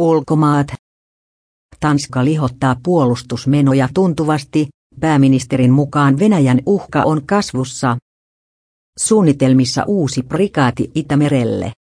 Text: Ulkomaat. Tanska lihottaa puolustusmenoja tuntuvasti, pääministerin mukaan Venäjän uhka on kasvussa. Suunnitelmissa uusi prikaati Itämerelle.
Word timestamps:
Ulkomaat. 0.00 0.66
Tanska 1.80 2.24
lihottaa 2.24 2.76
puolustusmenoja 2.82 3.88
tuntuvasti, 3.94 4.68
pääministerin 5.00 5.72
mukaan 5.72 6.18
Venäjän 6.18 6.60
uhka 6.66 7.02
on 7.02 7.26
kasvussa. 7.26 7.96
Suunnitelmissa 8.98 9.84
uusi 9.86 10.22
prikaati 10.22 10.90
Itämerelle. 10.94 11.72